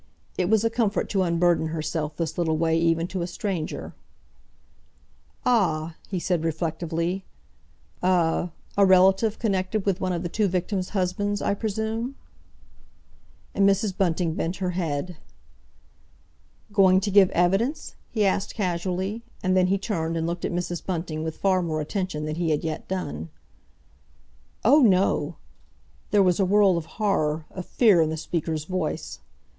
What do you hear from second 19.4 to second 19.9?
and then he